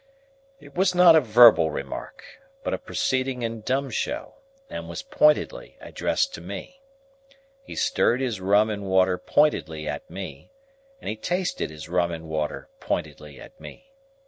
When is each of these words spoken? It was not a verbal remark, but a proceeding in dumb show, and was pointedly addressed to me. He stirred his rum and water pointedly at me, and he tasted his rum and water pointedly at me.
It 0.59 0.73
was 0.75 0.95
not 0.95 1.15
a 1.15 1.21
verbal 1.21 1.69
remark, 1.69 2.23
but 2.63 2.73
a 2.73 2.79
proceeding 2.79 3.43
in 3.43 3.61
dumb 3.61 3.91
show, 3.91 4.33
and 4.67 4.89
was 4.89 5.03
pointedly 5.03 5.77
addressed 5.79 6.33
to 6.33 6.41
me. 6.41 6.81
He 7.61 7.75
stirred 7.75 8.19
his 8.19 8.41
rum 8.41 8.71
and 8.71 8.87
water 8.89 9.19
pointedly 9.19 9.87
at 9.87 10.09
me, 10.09 10.49
and 10.99 11.07
he 11.07 11.15
tasted 11.15 11.69
his 11.69 11.87
rum 11.87 12.09
and 12.09 12.27
water 12.27 12.67
pointedly 12.79 13.39
at 13.39 13.61
me. 13.61 13.91